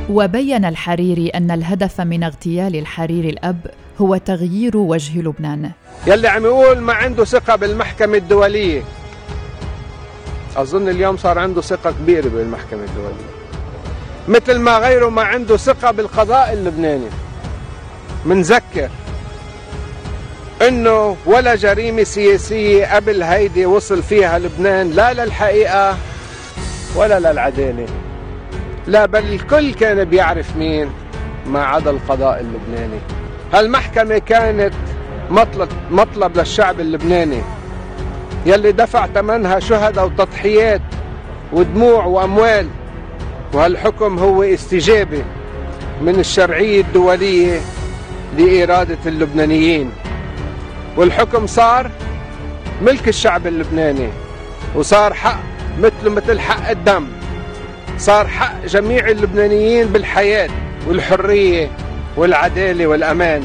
وبين 0.09 0.65
الحريري 0.65 1.29
أن 1.29 1.51
الهدف 1.51 2.01
من 2.01 2.23
اغتيال 2.23 2.75
الحريري 2.75 3.29
الأب 3.29 3.65
هو 4.01 4.17
تغيير 4.17 4.77
وجه 4.77 5.21
لبنان. 5.21 5.71
يلي 6.07 6.27
عم 6.27 6.45
يقول 6.45 6.79
ما 6.79 6.93
عنده 6.93 7.25
ثقة 7.25 7.55
بالمحكمة 7.55 8.17
الدولية. 8.17 8.81
أظن 10.57 10.89
اليوم 10.89 11.17
صار 11.17 11.39
عنده 11.39 11.61
ثقة 11.61 11.91
كبيرة 11.91 12.29
بالمحكمة 12.29 12.83
الدولية. 12.83 13.33
مثل 14.27 14.59
ما 14.59 14.77
غيره 14.77 15.09
ما 15.09 15.21
عنده 15.21 15.57
ثقة 15.57 15.91
بالقضاء 15.91 16.53
اللبناني. 16.53 17.09
منذكر 18.25 18.89
إنه 20.67 21.17
ولا 21.25 21.55
جريمة 21.55 22.03
سياسية 22.03 22.95
قبل 22.95 23.23
هيدي 23.23 23.65
وصل 23.65 24.03
فيها 24.03 24.39
لبنان 24.39 24.91
لا 24.91 25.13
للحقيقة 25.13 25.97
ولا 26.95 27.19
للعدالة 27.19 27.85
لا 28.87 29.05
بل 29.05 29.33
الكل 29.33 29.73
كان 29.73 30.03
بيعرف 30.03 30.57
مين 30.57 30.89
ما 31.47 31.63
عدا 31.63 31.89
القضاء 31.91 32.39
اللبناني. 32.39 32.99
هالمحكمة 33.53 34.17
كانت 34.17 34.73
مطلب, 35.29 35.69
مطلب 35.91 36.37
للشعب 36.37 36.79
اللبناني. 36.79 37.41
يلي 38.45 38.71
دفع 38.71 39.07
ثمنها 39.07 39.59
شهداء 39.59 40.05
وتضحيات 40.05 40.81
ودموع 41.53 42.05
وأموال. 42.05 42.67
وهالحكم 43.53 44.19
هو 44.19 44.43
استجابة 44.43 45.23
من 46.01 46.19
الشرعية 46.19 46.81
الدولية 46.81 47.59
لإرادة 48.37 48.97
اللبنانيين. 49.05 49.91
والحكم 50.97 51.47
صار 51.47 51.91
ملك 52.81 53.07
الشعب 53.07 53.47
اللبناني 53.47 54.09
وصار 54.75 55.13
حق 55.13 55.52
مثله 55.79 56.11
مثل 56.11 56.39
حق 56.39 56.69
الدم. 56.69 57.07
صار 57.97 58.27
حق 58.27 58.65
جميع 58.65 59.09
اللبنانيين 59.09 59.87
بالحياة 59.87 60.49
والحرية 60.87 61.71
والعدالة 62.17 62.87
والأمان. 62.87 63.43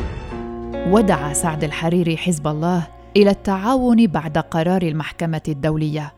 ودعا 0.91 1.33
سعد 1.33 1.65
الحريري 1.65 2.17
حزب 2.17 2.47
الله 2.47 2.87
إلى 3.17 3.31
التعاون 3.31 4.07
بعد 4.07 4.39
قرار 4.39 4.83
المحكمة 4.83 5.43
الدولية. 5.49 6.13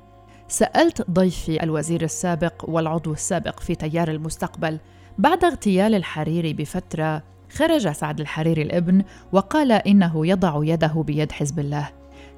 سألت 0.48 1.10
ضيفي 1.10 1.62
الوزير 1.62 2.02
السابق 2.02 2.64
والعضو 2.68 3.12
السابق 3.12 3.60
في 3.60 3.74
تيار 3.74 4.10
المستقبل 4.10 4.78
بعد 5.18 5.44
اغتيال 5.44 5.94
الحريري 5.94 6.52
بفترة 6.52 7.22
خرج 7.56 7.88
سعد 7.92 8.20
الحريري 8.20 8.62
الابن 8.62 9.02
وقال 9.32 9.72
إنه 9.72 10.26
يضع 10.26 10.60
يده 10.62 11.04
بيد 11.06 11.32
حزب 11.32 11.58
الله. 11.58 11.88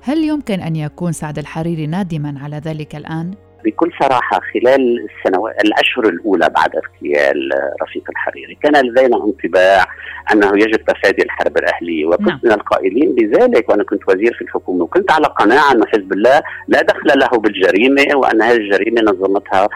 هل 0.03 0.25
يمكن 0.25 0.61
أن 0.61 0.77
يكون 0.77 1.13
سعد 1.13 1.39
الحريري 1.39 1.87
نادما 1.87 2.35
على 2.41 2.57
ذلك 2.57 2.97
الآن؟ 2.97 3.35
بكل 3.65 3.91
صراحة 4.03 4.41
خلال 4.55 5.07
السنوات 5.09 5.65
الأشهر 5.65 6.09
الأولى 6.09 6.49
بعد 6.57 6.71
اغتيال 6.77 7.51
رفيق 7.83 8.05
الحريري. 8.11 8.59
كان 8.63 8.87
لدينا 8.87 9.17
انطباع 9.17 9.85
أنه 10.33 10.49
يجب 10.55 10.85
تفادي 10.85 11.23
الحرب 11.23 11.59
الأهلية 11.59 12.07
وكنت 12.07 12.29
نعم. 12.29 12.41
من 12.45 12.53
القائلين 12.53 13.15
بذلك 13.15 13.69
وأنا 13.69 13.85
كنت 13.85 14.03
وزير 14.09 14.35
في 14.35 14.43
الحكومة 14.43 14.85
وكنت 14.85 15.13
على 15.13 15.27
قناعة 15.27 15.73
أن 15.73 15.87
حزب 15.87 16.13
الله 16.13 16.43
لا 16.69 16.83
دخل 16.83 17.19
له 17.19 17.29
بالجريمة 17.29 18.17
وأن 18.17 18.43
هذه 18.43 18.57
الجريمة 18.57 19.03
نظمتها 19.03 19.69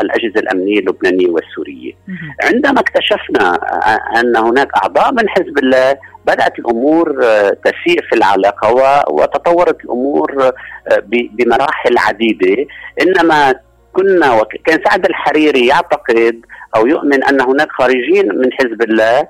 الأجهزة 0.00 0.40
الأمنية 0.40 0.78
اللبنانية 0.78 1.28
والسورية. 1.28 1.92
عندما 2.44 2.80
اكتشفنا 2.80 3.58
أن 4.20 4.36
هناك 4.36 4.68
أعضاء 4.82 5.12
من 5.12 5.28
حزب 5.28 5.58
الله 5.58 5.96
بدأت 6.26 6.58
الأمور 6.58 7.24
آه، 7.24 7.56
تسيء 7.64 8.02
في 8.08 8.16
العلاقة 8.16 8.72
وتطورت 9.10 9.84
الأمور 9.84 10.42
آه، 10.42 10.52
بمراحل 11.08 11.98
عديدة. 11.98 12.66
إنما 13.02 13.54
كنا 13.92 14.32
وكان 14.32 14.80
سعد 14.88 15.06
الحريري 15.06 15.66
يعتقد 15.66 16.40
أو 16.76 16.86
يؤمن 16.86 17.24
أن 17.24 17.40
هناك 17.40 17.68
خارجين 17.70 18.28
من 18.28 18.52
حزب 18.52 18.82
الله 18.82 19.26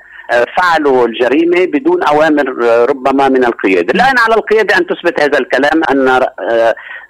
فعلوا 0.57 1.07
الجريمة 1.07 1.65
بدون 1.65 2.03
أوامر 2.03 2.45
ربما 2.91 3.29
من 3.29 3.45
القيادة، 3.45 3.95
الآن 3.95 4.19
على 4.19 4.35
القيادة 4.35 4.77
أن 4.77 4.87
تثبت 4.87 5.21
هذا 5.21 5.39
الكلام 5.39 5.83
أن 5.91 6.27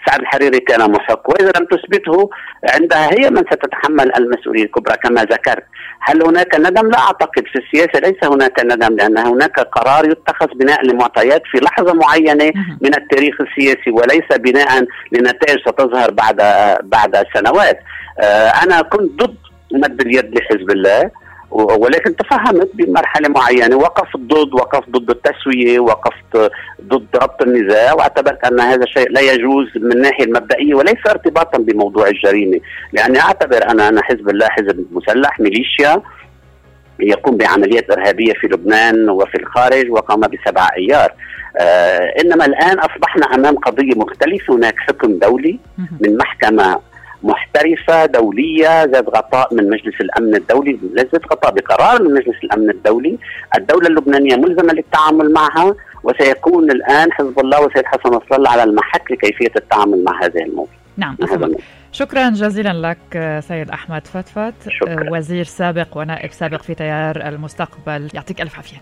سعد 0.06 0.20
الحريري 0.20 0.60
كان 0.60 0.90
محق. 0.90 1.30
وإذا 1.30 1.52
لم 1.56 1.66
تثبته 1.66 2.30
عندها 2.74 3.10
هي 3.12 3.30
من 3.30 3.42
ستتحمل 3.52 4.16
المسؤولية 4.16 4.64
الكبرى. 4.64 4.96
كما 4.96 5.22
ذكرت 5.24 5.64
هل 6.00 6.22
هناك 6.22 6.54
ندم؟ 6.54 6.90
لا 6.90 6.98
أعتقد. 6.98 7.44
في 7.52 7.58
السياسة 7.58 8.00
ليس 8.00 8.24
هناك 8.24 8.64
ندم 8.64 8.96
لأن 8.96 9.18
هناك 9.18 9.60
قرار 9.60 10.04
يتخذ 10.04 10.46
بناء 10.46 10.86
لمعطيات 10.86 11.42
في 11.52 11.58
لحظة 11.58 11.92
معينة 11.92 12.52
من 12.80 12.94
التاريخ 12.94 13.34
السياسي 13.40 13.90
وليس 13.90 14.38
بناء 14.38 14.86
لنتائج 15.12 15.58
ستظهر 15.60 16.10
بعد 16.10 16.36
بعد 16.82 17.24
سنوات. 17.34 17.78
آه، 18.20 18.48
أنا 18.48 18.82
كنت 18.82 19.22
ضد 19.22 19.36
مد 19.72 20.00
اليد 20.00 20.38
لحزب 20.38 20.70
الله. 20.70 21.10
ولكن 21.54 22.16
تفهمت 22.16 22.70
بمرحلة 22.74 23.28
معينة. 23.28 23.76
وقفت 23.76 24.16
ضد 24.16 24.54
وقفت 24.54 24.90
ضد 24.90 25.10
التسوية 25.10 25.80
وقفت 25.80 26.52
ضد 26.82 27.06
ربط 27.14 27.42
النزاع 27.42 27.92
واعتبرت 27.92 28.44
أن 28.44 28.60
هذا 28.60 28.82
الشيء 28.82 29.10
لا 29.10 29.20
يجوز 29.20 29.66
من 29.76 29.92
الناحيه 29.92 30.24
المبدئية 30.24 30.74
وليس 30.74 31.06
ارتباطا 31.10 31.58
بموضوع 31.58 32.08
الجريمة. 32.08 32.60
لأني 32.92 33.20
أعتبر 33.20 33.70
أنا 33.70 33.88
أنا 33.88 34.02
حزب 34.02 34.28
الله 34.28 34.48
حزب 34.48 34.86
مسلح 34.92 35.40
ميليشيا 35.40 36.02
يقوم 37.00 37.36
بعمليات 37.36 37.90
إرهابية 37.90 38.32
في 38.32 38.46
لبنان 38.46 39.08
وفي 39.08 39.34
الخارج 39.34 39.90
وقام 39.90 40.20
بسبع 40.20 40.68
أيار. 40.76 41.12
آه 41.58 42.12
إنما 42.20 42.44
الآن 42.46 42.78
أصبحنا 42.78 43.26
أمام 43.34 43.56
قضية 43.56 43.94
مختلفة. 43.96 44.54
هناك 44.54 44.74
حكم 44.78 45.18
دولي 45.18 45.58
من 46.00 46.16
محكمة 46.16 46.78
محترفة 47.24 48.06
دولية 48.06 48.84
ذات 48.84 49.08
غطاء 49.08 49.54
من 49.54 49.70
مجلس 49.70 50.00
الأمن 50.00 50.34
الدولي 50.34 50.78
ذات 50.96 51.32
غطاء 51.32 51.52
بقرار 51.52 52.02
من 52.02 52.14
مجلس 52.14 52.36
الأمن 52.44 52.70
الدولي. 52.70 53.18
الدولة 53.58 53.88
اللبنانية 53.88 54.36
ملزمة 54.36 54.72
للتعامل 54.72 55.32
معها 55.32 55.74
وسيكون 56.02 56.70
الآن 56.70 57.12
حزب 57.12 57.38
الله 57.40 57.60
وسيد 57.60 57.84
حسن 57.84 58.08
نصر 58.08 58.36
الله 58.36 58.50
على 58.50 58.64
المحك 58.64 59.12
لكيفية 59.12 59.52
التعامل 59.56 60.04
مع 60.04 60.24
هذه 60.24 60.42
الموضوع 60.42 60.74
نعم 60.96 61.16
شكرا 61.92 62.30
جزيلا 62.30 62.72
لك 62.90 63.40
سيد 63.48 63.70
أحمد 63.70 64.06
فتفت 64.06 64.54
شكرا. 64.68 65.10
وزير 65.10 65.44
سابق 65.44 65.96
ونائب 65.96 66.32
سابق 66.32 66.62
في 66.62 66.74
تيار 66.74 67.28
المستقبل. 67.28 68.10
يعطيك 68.14 68.40
ألف 68.40 68.56
عافية. 68.56 68.76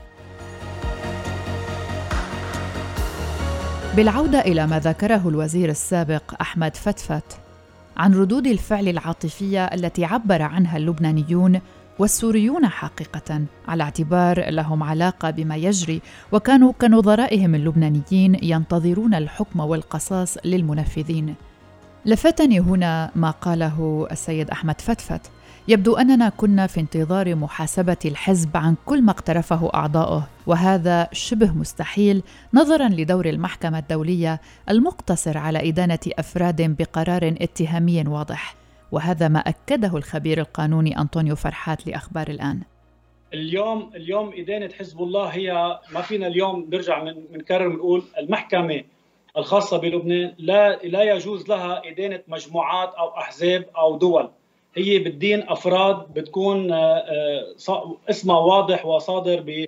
بالعودة 3.96 4.40
إلى 4.40 4.66
ما 4.66 4.78
ذكره 4.78 5.28
الوزير 5.28 5.68
السابق 5.68 6.22
أحمد 6.40 6.76
فتفت 6.76 7.41
عن 7.96 8.14
ردود 8.14 8.46
الفعل 8.46 8.88
العاطفية 8.88 9.64
التي 9.64 10.04
عبر 10.04 10.42
عنها 10.42 10.76
اللبنانيون 10.76 11.60
والسوريون 11.98 12.66
حقيقة 12.66 13.44
على 13.68 13.82
اعتبار 13.82 14.50
لهم 14.50 14.82
علاقة 14.82 15.30
بما 15.30 15.56
يجري. 15.56 16.00
وكانوا 16.32 16.72
كنظرائهم 16.72 17.54
اللبنانيين 17.54 18.38
ينتظرون 18.42 19.14
الحكم 19.14 19.60
والقصاص 19.60 20.38
للمنفذين. 20.44 21.34
لفتني 22.06 22.60
هنا 22.60 23.10
ما 23.14 23.30
قاله 23.30 24.08
السيد 24.12 24.50
أحمد 24.50 24.80
فتفت. 24.80 25.30
يبدو 25.68 25.96
أننا 25.96 26.28
كنا 26.28 26.66
في 26.66 26.80
انتظار 26.80 27.34
محاسبة 27.34 27.96
الحزب 28.04 28.56
عن 28.56 28.76
كل 28.86 29.02
ما 29.02 29.10
اقترفه 29.10 29.70
أعضاؤه 29.74 30.28
وهذا 30.46 31.08
شبه 31.12 31.52
مستحيل 31.52 32.22
نظرا 32.54 32.88
لدور 32.88 33.26
المحكمة 33.26 33.78
الدولية 33.78 34.40
المقتصر 34.70 35.38
على 35.38 35.68
إدانة 35.68 35.98
أفراد 36.18 36.76
بقرار 36.76 37.34
اتهامي 37.40 38.04
واضح 38.06 38.54
وهذا 38.92 39.28
ما 39.28 39.38
أكده 39.38 39.96
الخبير 39.96 40.40
القانوني 40.40 40.98
أنطونيو 40.98 41.36
فرحات 41.36 41.86
لأخبار 41.86 42.28
الآن. 42.28 42.60
اليوم 43.34 43.90
اليوم 43.94 44.32
إدانة 44.36 44.68
حزب 44.78 45.02
الله 45.02 45.26
هي 45.26 45.78
ما 45.94 46.00
فينا 46.00 46.26
اليوم 46.26 46.68
نرجع 46.72 47.04
من 47.04 47.14
بنكرر 47.32 47.68
بنقول 47.68 48.02
المحكمة 48.18 48.82
الخاصة 49.36 49.76
بلبنان 49.78 50.34
لا 50.38 50.76
لا 50.76 51.02
يجوز 51.02 51.48
لها 51.48 51.82
إدانة 51.90 52.20
مجموعات 52.28 52.94
أو 52.94 53.18
أحزاب 53.18 53.66
أو 53.78 53.96
دول. 53.96 54.30
هي 54.76 54.98
بتدين 54.98 55.48
أفراد 55.48 56.14
بتكون 56.14 56.72
آه، 56.72 56.96
آه، 56.96 57.96
اسمها 58.10 58.38
واضح 58.38 58.86
وصادر 58.86 59.66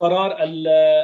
بقرار 0.00 0.36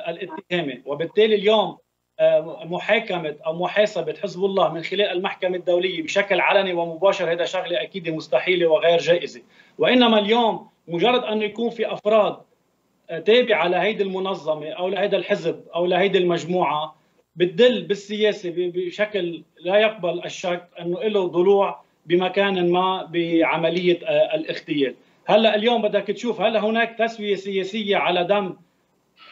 الاتهامي 0.09 0.83
وبالتالي 0.87 1.35
اليوم 1.35 1.79
آه، 2.21 2.65
محاكمة 2.65 3.37
أو 3.47 3.53
محاسبة 3.53 4.15
حزب 4.23 4.45
الله 4.45 4.73
من 4.73 4.83
خلال 4.83 5.07
المحكمة 5.07 5.57
الدولية 5.57 6.03
بشكل 6.03 6.41
علني 6.41 6.73
ومباشر 6.73 7.33
هذا 7.33 7.45
شغلة 7.45 7.83
أكيد 7.83 8.09
مستحيلة 8.09 8.67
وغير 8.67 8.99
جائزة. 8.99 9.43
وإنما 9.79 10.19
اليوم 10.19 10.69
مجرد 10.89 11.25
انه 11.25 11.45
يكون 11.45 11.71
في 11.71 11.93
أفراد 11.93 12.37
تابعه 13.09 13.69
لهيدي 13.69 14.03
المنظمة 14.03 14.71
أو 14.71 14.89
لهيدا 14.89 15.17
الحزب 15.17 15.61
أو 15.75 15.87
لهيدي 15.87 16.19
المجموعة 16.19 16.97
بتدل 17.37 17.83
بالسياسة 17.83 18.53
بشكل 18.57 19.43
لا 19.61 19.77
يقبل 19.77 20.25
الشك 20.25 20.69
أنه 20.81 21.03
له 21.03 21.27
ضلوع 21.27 21.81
بمكان 22.09 22.73
ما 22.73 23.09
بعملية 23.13 23.99
آه، 24.07 24.35
الاغتيال. 24.35 24.95
هلأ 25.27 25.55
اليوم 25.55 25.83
بدك 25.83 26.07
تشوف 26.07 26.41
هل 26.41 26.57
هناك 26.57 26.99
تسوية 26.99 27.35
سياسية 27.35 27.97
على 27.97 28.25
دم 28.25 28.57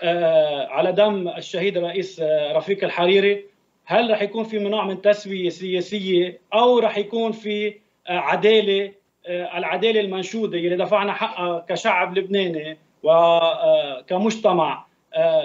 آه، 0.02 0.66
على 0.66 0.92
دم 0.92 1.28
الشهيد 1.28 1.76
الرئيس 1.76 2.20
آه، 2.20 2.52
رفيق 2.52 2.84
الحريري. 2.84 3.44
هل 3.84 4.10
رح 4.10 4.22
يكون 4.22 4.44
في 4.44 4.58
نوع 4.58 4.84
من 4.84 5.02
تسوية 5.02 5.48
سياسية 5.48 6.40
أو 6.54 6.78
رح 6.78 6.98
يكون 6.98 7.32
في 7.32 7.74
عدالة 8.08 8.92
العدالة 9.28 10.00
المنشودة 10.00 10.58
اللي 10.58 10.76
دفعنا 10.76 11.12
حقها 11.12 11.64
كشعب 11.68 12.18
لبناني 12.18 12.78
وكمجتمع 13.02 14.86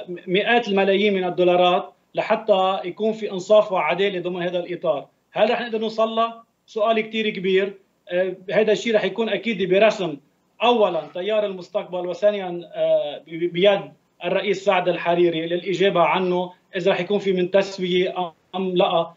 مئات 0.08 0.68
الملايين 0.68 1.14
من 1.14 1.24
الدولارات 1.24 1.94
لحتى 2.16 2.80
يكون 2.86 3.14
في 3.14 3.32
إنصاف 3.32 3.72
وعدالة 3.72 4.22
ضمن 4.22 4.42
هذا 4.44 4.60
الإطار. 4.60 5.08
هل 5.32 5.50
رح 5.50 5.62
نقدر 5.62 5.80
نوصل 5.80 6.32
سؤال 6.74 7.02
كثير 7.02 7.30
كبير. 7.30 7.74
آه، 8.10 8.36
هذا 8.52 8.72
الشيء 8.72 8.96
رح 8.96 9.04
يكون 9.04 9.30
أكيد 9.30 9.70
برسم. 9.70 10.18
اولا 10.64 11.02
تيار 11.14 11.46
المستقبل 11.46 12.08
وثانيا 12.08 12.62
آه، 12.76 13.22
بيد 13.28 13.82
الرئيس 14.24 14.66
سعد 14.66 14.90
الحريري 14.90 15.48
للإجابة 15.48 16.02
عنه 16.02 16.52
إذا 16.76 16.92
رح 16.92 17.00
يكون 17.00 17.20
في 17.20 17.34
من 17.34 17.52
تسوية 17.52 18.34
أم 18.56 18.76
لا. 18.76 19.14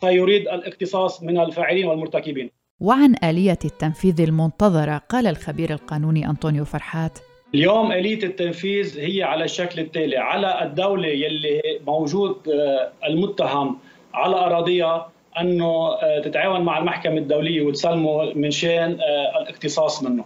فيريد 0.00 0.48
الاقتصاص 0.48 1.22
من 1.22 1.40
الفاعلين 1.40 1.86
والمرتكبين. 1.86 2.50
وعن 2.80 3.14
آلية 3.24 3.58
التنفيذ 3.64 4.20
المنتظرة 4.20 4.98
قال 5.08 5.26
الخبير 5.26 5.70
القانوني 5.70 6.26
أنطونيو 6.26 6.64
فرحات. 6.64 7.18
اليوم 7.54 7.92
آلية 7.92 8.22
التنفيذ 8.22 9.00
هي 9.00 9.22
على 9.22 9.44
الشكل 9.44 9.80
التالي 9.80 10.16
على 10.16 10.62
الدولة 10.62 11.08
يلي 11.08 11.62
موجود 11.86 12.48
آه، 12.48 12.92
المتهم 13.06 13.78
على 14.14 14.36
أراضيها. 14.36 15.12
أنه 15.38 15.92
آه، 15.92 16.20
تتعاون 16.20 16.60
مع 16.60 16.78
المحكمة 16.78 17.18
الدولية 17.18 17.62
وتسلمه 17.62 18.32
من 18.34 18.50
شان 18.50 18.98
آه، 19.00 19.42
الاقتصاص 19.42 20.02
منه. 20.02 20.24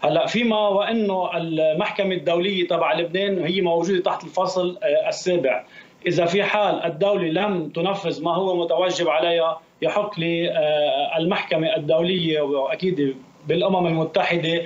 هلأ 0.00 0.26
فيما 0.26 0.68
وأنه 0.68 1.36
المحكمة 1.36 2.14
الدولية 2.14 2.68
تبع 2.68 2.94
لبنان 2.94 3.44
هي 3.44 3.60
موجودة 3.60 4.02
تحت 4.02 4.24
الفصل 4.24 4.78
آه، 4.82 5.08
السابع 5.08 5.64
إذا 6.06 6.24
في 6.24 6.42
حال 6.42 6.84
الدولة 6.84 7.28
لم 7.28 7.68
تنفذ 7.68 8.24
ما 8.24 8.34
هو 8.34 8.64
متوجب 8.64 9.08
عليها 9.08 9.60
يحق 9.82 10.20
للمحكمه 10.20 11.76
الدولية 11.76 12.40
وأكيد 12.40 13.16
بالأمم 13.46 13.86
المتحدة 13.86 14.62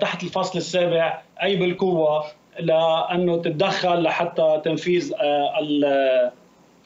تحت 0.00 0.22
الفصل 0.22 0.58
السابع 0.58 1.22
أي 1.42 1.56
بالقوة 1.56 2.24
لأنه 2.58 3.36
تتدخل 3.36 4.02
لحتى 4.02 4.60
تنفيذ 4.64 5.14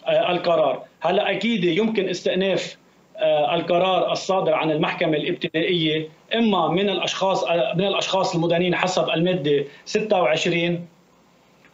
القرار 0.08 0.85
هلا 1.00 1.30
أكيد 1.30 1.64
يمكن 1.64 2.08
استئناف 2.08 2.76
آه، 3.18 3.54
القرار 3.54 4.12
الصادر 4.12 4.54
عن 4.54 4.70
المحكمة 4.70 5.16
الابتدائية 5.16 6.08
إما 6.34 6.68
من 6.68 6.88
الأشخاص 6.90 7.44
آه، 7.44 7.74
من 7.74 7.84
الأشخاص 7.86 8.34
المدانين 8.34 8.74
حسب 8.74 9.08
المادة 9.10 9.64
26 9.84 10.86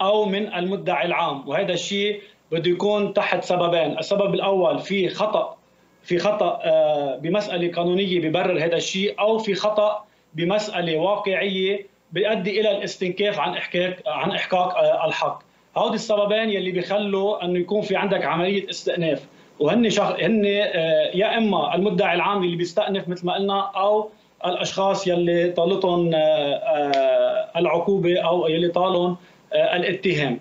أو 0.01 0.25
من 0.25 0.55
المدعي 0.55 1.07
العام. 1.07 1.49
وهذا 1.49 1.73
الشيء 1.73 2.21
بده 2.53 2.71
يكون 2.71 3.15
تحت 3.15 3.45
سببين. 3.45 3.99
السبب 3.99 4.35
الأول 4.35 4.79
في 4.79 5.09
خطأ 5.09 5.57
في 6.03 6.19
خطأ 6.19 6.61
آه، 6.65 7.17
بمسألة 7.17 7.73
قانونية 7.73 8.21
ببرر 8.21 8.65
هذا 8.65 8.77
الشيء 8.77 9.21
أو 9.21 9.39
في 9.39 9.55
خطأ 9.55 10.05
بمسألة 10.35 10.97
واقعية 10.99 11.87
بيؤدي 12.13 12.61
إلى 12.61 12.71
الاستنكاف 12.71 13.39
عن 13.39 13.55
إحقاق 13.57 13.97
عن 14.07 14.31
إحقاق 14.31 14.79
الحق. 15.05 15.43
هودي 15.77 15.95
السببين 15.95 16.51
يلي 16.51 16.71
بيخلوا 16.71 17.45
إنه 17.45 17.59
يكون 17.59 17.83
في 17.83 17.97
عندك 17.97 18.25
عملية 18.25 18.71
استئناف. 18.71 19.27
وهن 19.61 19.91
شخ... 19.91 20.21
هن 20.21 20.43
آه، 20.47 21.11
يا 21.15 21.39
إما 21.39 21.75
المدعي 21.75 22.15
العام 22.15 22.45
اللي 22.45 22.57
بيستأنف 22.57 23.09
مثل 23.09 23.27
ما 23.27 23.35
قلنا 23.35 23.61
أو 23.61 24.09
الأشخاص 24.47 25.07
يلي 25.07 25.51
طالتهم 25.51 26.11
آه، 26.15 26.19
آه، 26.19 27.59
العقوبة 27.59 28.21
أو 28.21 28.47
يلي 28.47 28.69
طالهم 28.69 29.17
الاتهام. 29.55 30.41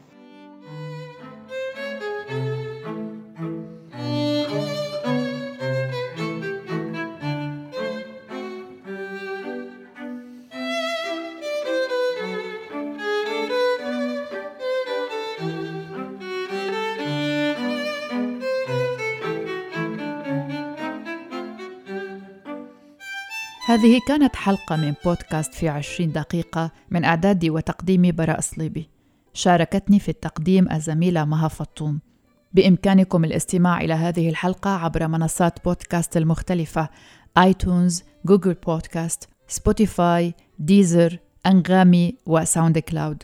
هذه 23.65 24.00
كانت 24.08 24.36
حلقة 24.36 24.76
من 24.76 24.93
بودكاست 25.06 25.54
في 25.54 25.69
عشرين 25.69 26.12
دقيقة 26.12 26.71
من 26.91 27.06
إعدادي 27.06 27.50
وتقديمي 27.50 28.12
براء 28.12 28.39
صليبي 28.39 28.89
شاركتني 29.34 30.00
في 30.00 30.10
التقديم 30.10 30.71
الزميلة 30.71 31.26
مها 31.26 31.47
فطوم. 31.47 32.00
بإمكانكم 32.54 33.26
الاستماع 33.26 33.82
إلى 33.82 33.93
هذه 33.93 34.30
الحلقة 34.30 34.69
عبر 34.69 35.08
منصات 35.08 35.65
بودكاست 35.65 36.17
المختلفة 36.17 36.89
iTunes، 37.38 38.03
Google 38.25 38.53
Podcast، 38.53 39.29
Spotify، 39.47 40.34
Deezer، 40.60 41.19
أنغامي 41.45 42.15
و 42.25 42.79
SoundCloud 42.79 43.23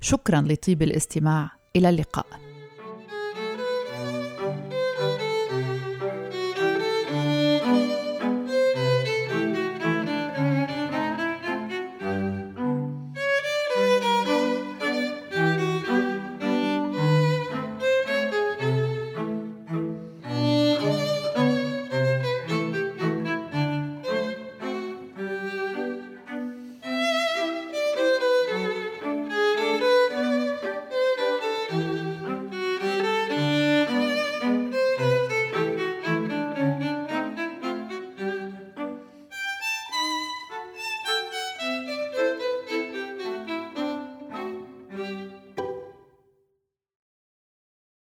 شكرا 0.00 0.40
لطيب 0.40 0.82
الاستماع. 0.82 1.50
إلى 1.76 1.88
اللقاء. 1.88 2.47